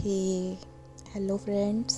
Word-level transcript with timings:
Okay 0.00 1.10
hello 1.14 1.36
friends 1.36 1.94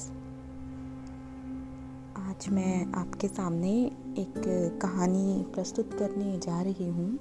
आज 2.19 2.49
मैं 2.49 2.93
आपके 2.93 3.29
सामने 3.29 3.71
एक 4.19 4.35
कहानी 4.83 5.45
प्रस्तुत 5.55 5.93
करने 5.95 6.39
जा 6.39 6.63
रही 6.63 6.89
हूँ, 6.89 7.19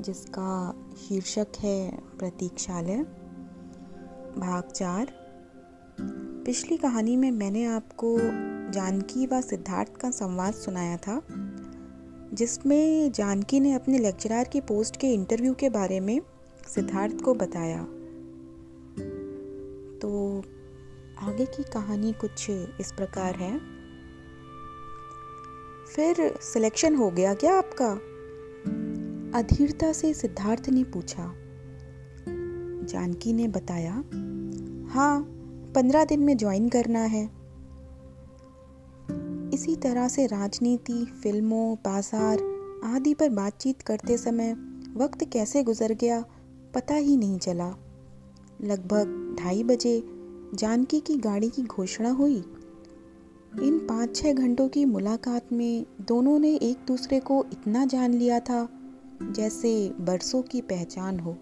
जिसका 0.00 0.74
शीर्षक 0.98 1.46
है 1.60 1.90
प्रतीक्षालय 2.18 3.04
भाग 4.38 4.72
चार 4.72 5.12
पिछली 6.46 6.76
कहानी 6.76 7.16
में 7.16 7.30
मैंने 7.30 7.64
आपको 7.64 8.16
जानकी 8.72 9.26
व 9.26 9.40
सिद्धार्थ 9.40 9.96
का 9.96 10.10
संवाद 10.10 10.54
सुनाया 10.54 10.96
था, 10.96 11.20
जिसमें 12.34 13.12
जानकी 13.12 13.60
ने 13.60 13.74
अपने 13.74 13.98
लेक्चरर 13.98 14.44
की 14.44 14.60
पोस्ट 14.60 14.96
के 14.96 15.12
इंटरव्यू 15.14 15.54
के 15.54 15.70
बारे 15.70 16.00
में 16.00 16.20
सिद्धार्थ 16.74 17.20
को 17.20 17.34
बताया। 17.34 17.86
आगे 21.22 21.44
की 21.46 21.62
कहानी 21.62 22.12
कुछ 22.12 22.50
इस 22.50 22.92
प्रकार 22.92 23.34
है। 23.34 23.58
फिर 25.86 26.38
सिलेक्शन 26.42 26.94
हो 26.96 27.10
गया 27.10 27.34
क्या 27.34 27.56
आपका? 27.58 27.90
अधीरता 29.38 29.92
से 29.92 30.14
सिद्धार्थ 30.14 30.68
ने 30.68 30.84
पूछा। 30.84 31.32
जानकी 32.84 33.32
ने 33.32 33.48
बताया 33.48 33.92
हाँ 34.90 35.20
पंद्रह 35.74 36.04
दिन 36.04 36.20
में 36.20 36.36
ज्वाइन 36.36 36.68
करना 36.68 37.00
है। 37.00 37.24
इसी 39.54 39.76
तरह 39.76 40.08
से 40.08 40.26
राजनीति, 40.26 41.04
फ़िल्मों, 41.22 41.74
बाज़ार 41.74 42.42
आदि 42.84 43.14
पर 43.14 43.28
बातचीत 43.28 43.82
करते 43.82 44.16
समय 44.16 44.52
वक्त 44.96 45.24
कैसे 45.32 45.62
गुजर 45.62 45.92
गया 45.92 46.24
पता 46.74 46.94
ही 46.94 47.16
नहीं 47.16 47.38
चला। 47.38 47.68
लगभग 48.64 49.36
ढाई 49.40 49.62
बजे 49.62 49.98
जानकी 50.54 51.00
की 51.00 51.16
गाड़ी 51.16 51.48
की 51.48 51.62
घोषणा 51.62 52.10
हुई। 52.10 52.36
इन 53.62 53.78
पाँच 53.88 54.16
छः 54.16 54.32
घंटों 54.32 54.68
की 54.68 54.84
मुलाकात 54.84 55.52
में 55.52 55.86
दोनों 56.00 56.38
ने 56.38 56.54
एक 56.54 56.84
दूसरे 56.86 57.20
को 57.20 57.44
इतना 57.52 57.84
जान 57.84 58.14
लिया 58.14 58.40
था, 58.40 58.68
जैसे 59.22 59.92
बरसों 60.00 60.42
की 60.42 60.60
पहचान 60.60 61.20
हो। 61.20 61.36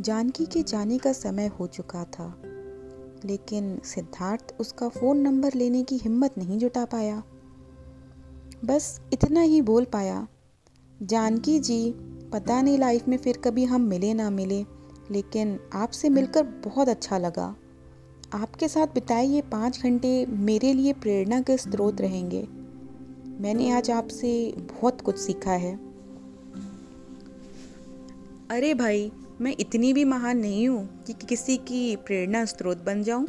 जानकी 0.00 0.46
के 0.46 0.62
जाने 0.62 0.98
का 0.98 1.12
समय 1.12 1.46
हो 1.46 1.66
चुका 1.66 2.04
था, 2.04 2.42
लेकिन 3.24 3.78
सिद्धार्थ 3.84 4.54
उसका 4.60 4.88
फ़ोन 4.88 5.18
नंबर 5.18 5.54
लेने 5.54 5.82
की 5.82 5.96
हिम्मत 5.96 6.38
नहीं 6.38 6.58
जुटा 6.58 6.84
पाया। 6.84 7.22
बस 8.64 9.00
इतना 9.12 9.40
ही 9.40 9.62
बोल 9.62 9.84
पाया, 9.84 10.26
जानकी 11.02 11.58
जी, 11.58 11.94
पता 12.32 12.60
नहीं 12.62 12.78
लाइफ 12.78 13.08
में 13.08 13.16
फिर 13.16 13.36
कभी 13.36 13.64
हम 13.64 13.80
मिले 13.80 14.14
ना 14.14 14.30
मिले। 14.30 14.77
लेकिन 15.10 15.60
आपसे 15.72 16.08
मिलकर 16.08 16.42
बहुत 16.42 16.88
अच्छा 16.88 17.18
लगा। 17.18 17.56
आपके 18.34 18.68
साथ 18.68 18.86
बिताए 18.86 19.26
ये 19.26 19.42
पाँच 19.42 19.82
घंटे 19.82 20.26
मेरे 20.26 20.72
लिए 20.72 20.92
प्रेरणा 20.92 21.40
के 21.40 21.56
स्रोत 21.56 22.00
रहेंगे। 22.00 22.48
मैंने 23.40 23.70
आज 23.70 23.90
आपसे 23.90 24.54
बहुत 24.58 25.00
कुछ 25.00 25.18
सीखा 25.18 25.52
है। 25.52 25.76
अरे 28.50 28.74
भाई, 28.74 29.12
मैं 29.40 29.56
इतनी 29.60 29.92
भी 29.92 30.04
महान 30.04 30.38
नहीं 30.38 30.68
हूँ 30.68 31.04
कि 31.06 31.12
किसी 31.12 31.56
की 31.56 31.96
प्रेरणा 31.96 32.44
स्रोत 32.44 32.84
बन 32.84 33.02
जाऊँ। 33.02 33.26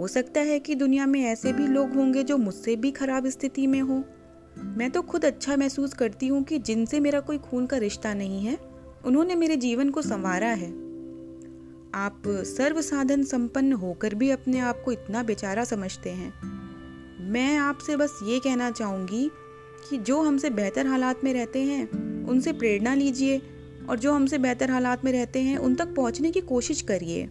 हो 0.00 0.08
सकता 0.08 0.40
है 0.40 0.58
कि 0.58 0.74
दुनिया 0.74 1.06
में 1.06 1.24
ऐसे 1.24 1.52
भी 1.52 1.66
लोग 1.66 1.92
होंगे 1.92 2.22
जो 2.22 2.36
मुझसे 2.38 2.76
भी 2.76 2.90
खराब 2.90 3.28
स्थिति 3.28 3.66
में 3.66 3.80
हो। 3.80 4.02
मैं 4.58 4.90
तो 4.90 5.02
खुद 5.02 5.24
अच्छा 5.24 5.56
महसूस 5.56 5.94
करती 5.94 6.26
हूँ 6.26 6.42
कि 6.42 6.58
जिनसे 6.58 7.00
मेरा 7.00 7.20
कोई 7.20 7.38
खून 7.38 7.66
का 7.66 7.76
रिश्ता 7.76 8.14
नहीं 8.14 8.44
है, 8.46 8.58
उन्होंने 9.06 9.34
मेरे 9.34 9.56
जीवन 9.56 9.90
को 9.90 10.02
संवारा 10.02 10.48
है। 10.48 10.85
आप 11.96 12.22
सर्व 12.28 12.80
साधन 12.80 13.22
संपन्न 13.22 13.72
होकर 13.72 14.14
भी 14.14 14.30
अपने 14.30 14.58
आप 14.58 14.82
को 14.84 14.92
इतना 14.92 15.22
बेचारा 15.22 15.64
समझते 15.64 16.10
हैं। 16.10 16.32
मैं 17.30 17.56
आपसे 17.56 17.96
बस 17.96 18.20
ये 18.22 18.38
कहना 18.38 18.70
चाहूँगी 18.70 19.30
कि 19.90 19.98
जो 19.98 20.22
हमसे 20.22 20.50
बेहतर 20.50 20.86
हालात 20.86 21.24
में 21.24 21.34
रहते 21.34 21.62
हैं, 21.62 21.90
उनसे 22.24 22.52
प्रेरणा 22.52 22.94
लीजिए 22.94 23.42
और 23.90 23.98
जो 23.98 24.12
हमसे 24.12 24.38
बेहतर 24.38 24.70
हालात 24.70 25.04
में 25.04 25.12
रहते 25.12 25.40
हैं, 25.40 25.58
उन 25.58 25.74
तक 25.74 25.94
पहुँचने 25.94 26.30
की 26.30 26.40
कोशिश 26.40 26.82
करिए। 26.82 27.22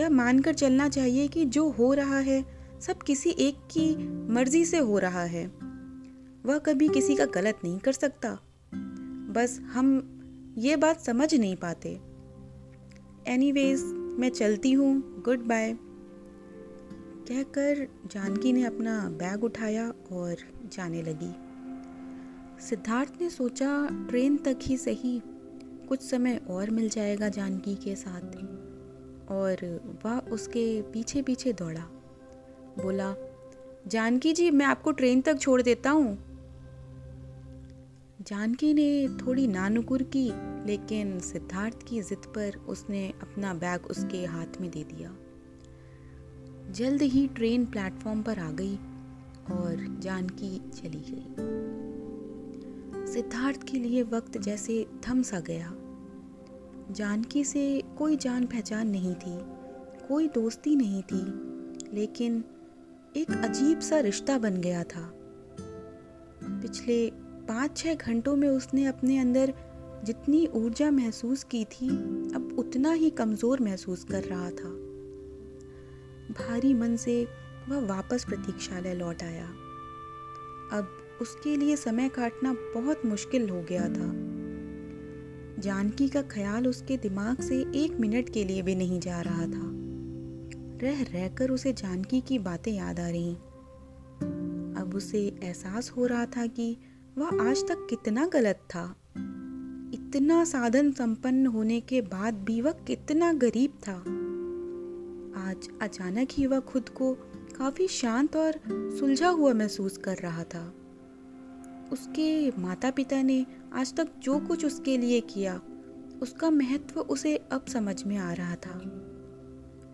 यह 0.00 0.10
मानकर 0.10 0.54
चलना 0.54 0.88
चाहिए 0.88 1.28
कि 1.28 1.44
जो 1.44 1.70
हो 1.70 1.94
रहा 1.94 2.18
है, 2.18 2.44
सब 2.80 2.98
किसी 2.98 3.30
एक 3.30 3.56
की 3.56 4.08
मर्ज़ी 4.32 4.64
से 4.64 4.78
हो 4.78 4.98
रहा 4.98 5.22
है। 5.22 5.46
वह 6.46 6.58
कभी 6.58 6.88
किसी 6.88 7.14
का 7.14 7.24
गलत 7.24 7.58
नहीं 7.64 7.78
कर 7.78 7.92
सकता। 7.92 8.38
बस 9.34 9.60
हम 9.60 10.14
ये 10.58 10.76
बात 10.76 11.00
समझ 11.00 11.34
नहीं 11.34 11.56
पाते। 11.56 12.07
एनीवेज 13.28 13.84
मैं 14.18 14.28
चलती 14.28 14.72
हूँ. 14.72 15.22
गुड 15.22 15.38
बाय 15.38 15.72
कहकर 17.28 17.88
जानकी 18.06 18.52
ने 18.52 18.64
अपना 18.64 19.08
बैग 19.08 19.44
उठाया 19.44 19.90
और 20.12 20.36
जाने 20.72 21.02
लगी. 21.02 21.34
सिद्धार्थ 22.68 23.12
ने 23.20 23.30
सोचा, 23.30 23.88
ट्रेन 24.08 24.36
तक 24.36 24.58
ही 24.62 24.76
सही. 24.76 25.22
कुछ 25.88 26.02
समय 26.02 26.40
और 26.50 26.70
मिल 26.70 26.88
जाएगा 26.88 27.28
जानकी 27.28 27.74
के 27.74 27.96
साथ. 27.96 28.36
और 29.30 29.80
वह 30.04 30.18
उसके 30.18 30.82
पीछे 30.82 31.22
पीछे 31.22 31.52
दौड़ा. 31.52 31.84
बोला, 32.82 33.14
जानकी 33.86 34.32
जी, 34.32 34.50
मैं 34.50 34.66
आपको 34.66 34.92
ट्रेन 34.92 35.20
तक 35.20 35.38
छोड़ 35.38 35.62
देता 35.62 35.90
हूँ. 35.90 36.18
जानकी 38.22 38.74
ने 38.74 39.08
थोड़ी 39.08 39.46
नानुकुर 39.46 40.02
की 40.02 40.57
लेकिन 40.68 41.20
सिद्धार्थ 41.20 41.82
की 41.88 42.02
जिद 42.02 42.26
पर 42.26 42.56
उसने 42.68 43.08
अपना 43.22 43.54
बैग 43.54 43.86
उसके 43.86 44.24
हाथ 44.24 44.60
में 44.60 44.70
दे 44.70 44.84
दिया। 44.84 45.16
जल्द 46.72 47.02
ही 47.02 47.26
ट्रेन 47.28 47.66
प्लेटफॉर्म 47.66 48.22
पर 48.22 48.38
आ 48.38 48.50
गई 48.50 48.76
और 49.50 49.96
जानकी 50.00 50.70
चली 50.70 51.02
गई। 51.08 51.58
सिद्धार्थ 53.12 53.62
के 53.62 53.78
लिए 53.78 54.02
वक्त 54.02 54.38
जैसे 54.38 54.86
थम 55.08 55.22
सा 55.22 55.40
गया। 55.40 55.74
जानकी 56.90 57.44
से 57.44 57.82
कोई 57.98 58.16
जान 58.16 58.46
पहचान 58.46 58.88
नहीं 58.88 59.14
थी, 59.14 59.38
कोई 60.08 60.28
दोस्ती 60.28 60.76
नहीं 60.76 61.02
थी, 61.02 61.22
लेकिन 61.96 62.44
एक 63.16 63.30
अजीब 63.30 63.80
सा 63.80 64.00
रिश्ता 64.00 64.38
बन 64.38 64.56
गया 64.56 64.84
था। 64.84 65.10
पिछले 66.42 67.10
पाँच 67.48 67.76
छः 67.76 67.94
घंटों 67.94 68.36
में 68.36 68.48
उसने 68.48 68.84
अपने 68.84 69.18
अंदर 69.18 69.54
जितनी 70.04 70.46
ऊर्जा 70.46 70.90
महसूस 70.90 71.44
की 71.44 71.64
थी, 71.64 71.88
अब 72.34 72.56
उतना 72.58 72.92
ही 72.92 73.10
कमज़ोर 73.10 73.60
महसूस 73.60 74.04
कर 74.04 74.24
रहा 74.24 74.50
था। 74.50 74.70
भारी 76.28 76.74
मन 76.74 76.96
से 76.96 77.28
वह 77.68 77.86
वापस 77.86 78.24
प्रतीक्षालय 78.24 78.94
लौट 78.94 79.22
आया। 79.22 79.46
अब 80.72 81.18
उसके 81.22 81.56
लिए 81.56 81.76
समय 81.76 82.08
काटना 82.08 82.52
बहुत 82.52 83.06
मुश्किल 83.06 83.48
हो 83.50 83.62
गया 83.62 83.88
था। 83.88 84.12
जानकी 85.60 86.08
का 86.08 86.22
ख्याल 86.22 86.68
उसके 86.68 86.96
दिमाग 86.96 87.40
से 87.40 87.60
एक 87.74 87.96
मिनट 88.00 88.28
के 88.28 88.44
लिए 88.44 88.62
भी 88.62 88.74
नहीं 88.74 89.00
जा 89.00 89.20
रहा 89.20 89.46
था। 89.46 89.78
रह 90.82 91.02
रहकर 91.02 91.50
उसे 91.50 91.72
जानकी 91.72 92.20
की 92.20 92.38
बातें 92.38 92.72
याद 92.72 93.00
आ 93.00 93.08
रही। 93.08 93.34
अब 94.82 94.92
उसे 94.94 95.38
एहसास 95.42 95.90
हो 95.90 96.06
रहा 96.06 96.26
था 96.26 96.46
कि 96.46 96.76
वह 97.18 97.50
आज 97.50 97.68
तक 97.68 97.86
कितना 97.90 98.26
गलत 98.26 98.56
था। 98.56 98.94
इतना 100.08 100.44
साधन 100.44 100.92
संपन्न 100.92 101.46
होने 101.46 101.80
के 101.80 102.00
बाद 102.00 102.34
भी 102.34 102.60
वह 102.60 102.72
कितना 102.72 103.32
गरीब 103.32 103.70
था। 103.70 103.92
आज 105.50 105.68
अचानक 105.82 106.28
ही 106.32 106.46
वह 106.46 106.60
खुद 106.60 106.88
को 106.88 107.12
काफ़ी 107.58 107.88
शांत 107.88 108.36
और 108.36 108.60
सुलझा 108.98 109.28
हुआ 109.28 109.52
महसूस 109.52 109.98
कर 109.98 110.16
रहा 110.16 110.44
था। 110.44 110.74
उसके 111.92 112.50
माता 112.50 112.90
पिता 112.90 113.22
ने 113.22 113.46
आज 113.72 113.94
तक 113.96 114.08
जो 114.18 114.38
कुछ 114.38 114.64
उसके 114.64 114.96
लिए 114.98 115.20
किया, 115.20 115.60
उसका 116.22 116.50
महत्व 116.50 117.00
उसे 117.00 117.36
अब 117.36 117.66
समझ 117.66 118.04
में 118.04 118.16
आ 118.16 118.32
रहा 118.32 118.54
था। 118.54 118.78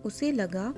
उसे 0.04 0.32
लगा, 0.32 0.74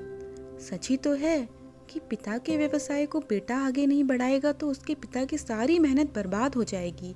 सच 0.58 0.88
ही 0.88 0.96
तो 0.96 1.14
है 1.14 1.48
कि 1.90 2.00
पिता 2.00 2.38
के 2.38 2.56
व्यवसाय 2.56 3.06
को 3.06 3.20
बेटा 3.20 3.56
आगे 3.56 3.86
नहीं 3.86 4.04
बढ़ाएगा 4.04 4.52
तो 4.52 4.70
उसके 4.70 4.94
पिता 4.94 5.24
की 5.24 5.38
सारी 5.38 5.78
मेहनत 5.78 6.14
बर्बाद 6.14 6.54
हो 6.54 6.64
जाएगी। 6.64 7.14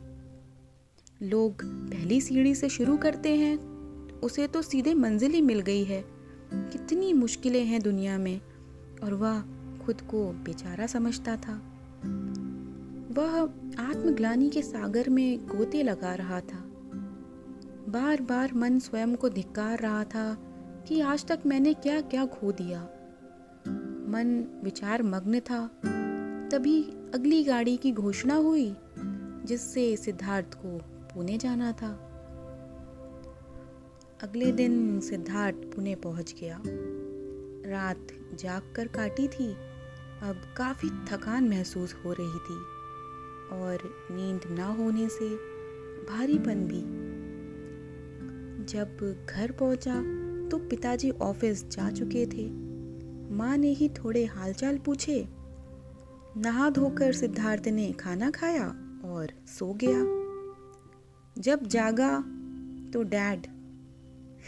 लोग 1.23 1.65
पहली 1.65 2.21
सीढ़ी 2.21 2.55
से 2.55 2.69
शुरू 2.69 2.97
करते 2.97 3.37
हैं, 3.37 3.59
उसे 4.13 4.47
तो 4.47 4.63
सीधे 4.63 4.95
मंजिल 4.95 5.33
ही 5.33 5.41
मिल 5.41 5.61
गई 5.61 5.85
है। 5.85 6.05
कितनी 6.55 7.13
मुश्किलें 7.13 7.65
हैं 7.65 7.83
दुनिया 7.83 8.19
में। 8.19 8.41
और 9.03 9.15
वह 9.15 9.41
खुद 9.85 10.01
को 10.01 10.33
बेचारा 10.33 10.87
समझता 10.87 11.37
था। 11.37 11.53
वह 13.13 13.43
आत्मग्लानी 13.79 14.51
के 14.51 14.63
सागर 14.63 15.09
में 15.09 15.47
गोते 15.47 15.83
लगा 15.83 16.15
रहा 16.15 16.41
था। 16.41 16.59
बार 17.89 18.23
बार 18.23 18.55
मन 18.55 18.79
स्वयं 18.79 19.17
को 19.17 19.29
धिक्कार 19.29 19.79
रहा 19.79 20.05
था 20.05 20.35
कि 20.89 21.01
आज 21.01 21.27
तक 21.27 21.41
मैंने 21.47 21.75
क्या 21.75 22.01
क्या 22.01 22.27
खो 22.27 22.53
दिया। 22.53 22.83
मन 24.09 24.61
विचार 24.65 25.03
मग्न 25.03 25.41
था। 25.41 25.71
तभी 26.53 26.83
अगली 27.15 27.45
गाड़ी 27.45 27.77
की 27.77 27.93
घोषणा 27.93 28.35
हुई, 28.35 28.77
जिससे 29.45 29.97
सिद्धार्थ 29.97 30.55
को 30.55 30.83
पुणे 31.15 31.39
जाना 31.39 31.73
था। 31.73 32.07
अगले 34.23 34.53
दिन 34.53 35.01
सिद्धार्थ 35.01 35.57
पुणे 35.57 35.95
पहुँच 35.95 36.35
गया। 36.41 36.63
रात 37.71 38.07
जाग 38.35 38.73
कर 38.77 38.87
काटी 38.87 39.29
थी। 39.29 39.53
अब 40.23 40.55
काफ़ी 40.57 40.89
थकान 40.89 41.49
महसूस 41.49 41.97
हो 42.05 42.13
रही 42.13 42.39
थी 42.39 42.59
और 43.57 43.79
नींद 44.11 44.41
ना 44.59 44.67
होने 44.67 45.09
से 45.09 45.29
भारीपन 46.05 46.67
भी। 46.67 47.11
जब 48.65 49.27
घर 49.31 49.53
पहुँचा 49.53 49.95
तो 50.49 50.59
पिताजी 50.59 51.11
ऑफ़िस 51.11 51.69
जा 51.69 51.91
चुके 51.91 52.27
थे। 52.27 52.51
माँ 53.35 53.57
ने 53.57 53.69
ही 53.69 53.89
थोड़े 53.89 54.25
हालचाल 54.25 54.79
पूछे। 54.79 55.29
नहा 56.37 56.71
धोकर 56.71 57.13
सिद्धार्थ 57.13 57.69
ने 57.69 57.93
खाना 57.93 58.31
खाया 58.31 58.67
और 59.05 59.29
सो 59.47 59.75
गया। 59.75 60.20
जब 61.39 61.67
जागा 61.67 62.21
तो 62.93 63.03
डैड। 63.03 63.47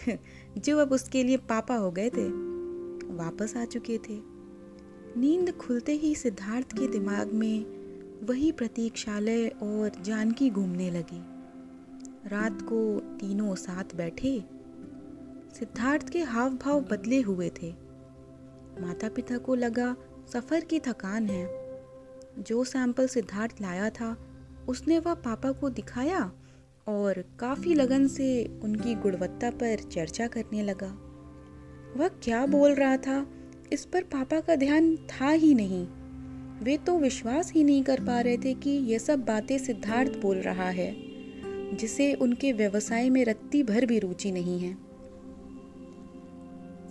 जो 0.58 0.79
अब 0.79 0.93
उसके 0.93 1.23
लिए 1.23 1.37
पापा 1.37 1.76
हो 1.76 1.90
गए 1.90 2.11
थे, 2.11 2.29
वापस 3.14 3.56
आ 3.56 3.64
चुके 3.64 3.99
थे। 3.99 4.20
नींद 5.17 5.52
खुलते 5.52 5.93
ही 5.93 6.14
सिद्धार्थ 6.14 6.73
के 6.73 6.88
दिमाग 6.88 7.32
में 7.32 7.64
वही 8.26 8.52
प्रतीक्षालय 8.52 9.49
और 9.49 10.02
जानकी 10.02 10.50
घूमने 10.50 10.90
लगी। 10.90 11.23
रात 12.29 12.62
को 12.62 13.00
तीनों 13.00 13.55
साथ 13.55 13.96
बैठे, 13.96 14.44
सिद्धार्थ 15.58 16.08
के 16.08 16.23
हाव 16.23 16.50
भाव 16.50 16.81
बदले 16.81 17.20
हुए 17.20 17.50
थे। 17.62 17.75
माता 18.81 19.08
पिता 19.08 19.38
को 19.38 19.55
लगा 19.55 19.96
सफ़र 20.32 20.61
की 20.61 20.81
थकान 20.81 21.26
है। 21.26 21.49
जो 22.38 22.64
सैंपल 22.64 23.06
सिद्धार्थ 23.06 23.56
लाया 23.61 23.90
था, 23.90 24.17
उसने 24.69 24.99
वह 24.99 25.14
पापा 25.14 25.52
को 25.52 25.70
दिखाया? 25.70 26.32
और 26.87 27.25
काफ़ी 27.38 27.75
लगन 27.75 28.06
से 28.06 28.61
उनकी 28.62 28.94
गुणवत्ता 28.94 29.50
पर 29.50 29.76
चर्चा 29.76 30.26
करने 30.26 30.62
लगा। 30.62 30.99
वह 31.96 32.08
क्या 32.08 32.46
बोल 32.46 32.75
रहा 32.75 32.96
था, 32.96 33.26
इस 33.73 33.84
पर 33.84 34.02
पापा 34.02 34.40
का 34.40 34.56
ध्यान 34.56 34.96
था 34.96 35.31
ही 35.31 35.55
नहीं। 35.55 35.87
वे 36.64 36.76
तो 36.76 36.99
विश्वास 36.99 37.52
ही 37.52 37.64
नहीं 37.64 37.82
कर 37.82 38.00
पा 38.00 38.20
रहे 38.20 38.37
थे 38.37 38.55
कि 38.55 38.70
यह 38.70 38.99
सब 38.99 39.25
बातें 39.25 39.58
सिद्धार्थ 39.58 40.19
बोल 40.19 40.37
रहा 40.37 40.69
है, 40.70 40.96
जिसे 41.76 42.14
उनके 42.14 42.52
व्यवसाय 42.52 43.11
में 43.11 43.25
रत्ती 43.25 43.62
भर 43.62 43.87
भी 43.87 43.99
रुचि 43.99 44.32
नहीं 44.32 44.61
है। 44.61 44.75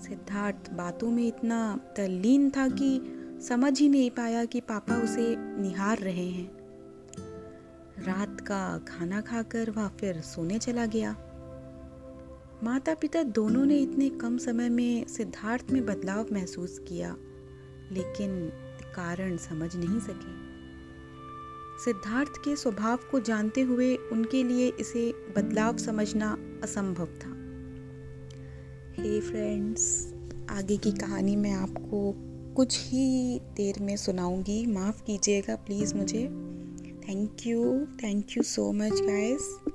सिद्धार्थ 0.02 0.74
बातों 0.74 1.12
में 1.12 1.28
इतना 1.28 1.80
तल्लीन 1.98 2.50
था 2.50 2.68
कि 2.68 3.18
समझ 3.48 3.80
ही 3.80 3.90
नहीं 3.90 4.12
पाया 4.12 4.46
कि 4.46 4.60
पापा 4.60 4.96
उसे 4.96 5.36
निहार 5.38 5.98
रहे 5.98 6.30
हैं। 6.30 6.61
रात 8.02 8.42
का 8.42 8.78
खाना 8.78 9.22
खाकर 9.22 9.70
वह 9.70 9.88
फिर 9.88 10.22
सोने 10.22 10.60
चला 10.60 10.86
गया। 10.86 11.12
माता 12.64 12.94
पिता 12.94 13.24
दोनों 13.24 13.66
ने 13.66 13.78
इतने 13.78 14.10
कम 14.10 14.38
समय 14.38 14.70
में 14.70 15.08
सिद्धार्थ 15.08 15.72
में 15.72 15.86
बदलाव 15.86 16.26
महसूस 16.32 16.80
किया, 16.88 17.16
लेकिन 17.92 18.52
कारण 18.96 19.38
समझ 19.38 19.76
नहीं 19.76 20.00
सके। 20.00 20.52
सिद्धार्थ 21.86 22.30
के 22.30 22.56
स्वभाव 22.56 23.00
को 23.12 23.20
जानते 23.20 23.62
हुए 23.62 23.96
उनके 23.96 24.44
लिए 24.44 24.74
इसे 24.80 25.14
बदलाव 25.38 25.78
समझना 25.78 26.38
असंभव 26.64 27.06
था। 27.06 27.42
हे 29.02 29.20
hey 29.20 29.30
फ्रेंड्स, 29.30 30.14
आगे 30.50 30.78
की 30.78 30.92
कहानी 30.92 31.36
मैं 31.36 31.52
आपको 31.52 32.14
कुछ 32.54 32.86
ही 32.86 33.40
देर 33.40 33.76
में 33.82 33.98
सुनाऊँगी। 33.98 34.66
माफ़ 34.66 35.04
कीजिएगा, 35.04 35.56
प्लीज़ 35.56 35.96
मुझे। 35.96 36.51
Thank 37.12 37.46
you. 37.46 37.90
Thank 38.00 38.36
you 38.36 38.44
so 38.44 38.72
much 38.72 38.98
guys 39.06 39.71